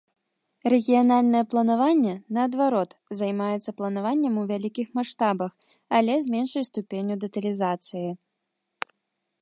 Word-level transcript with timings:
Рэгіянальнае 0.73 1.41
планаванне, 1.51 2.13
наадварот, 2.37 2.91
займаецца 3.19 3.75
планаваннем 3.81 4.33
у 4.43 4.47
вялікіх 4.53 4.87
маштабах, 5.01 5.51
але 5.99 6.13
з 6.25 6.35
меншай 6.37 6.63
ступенню 6.73 7.15
дэталізацыі. 7.27 8.09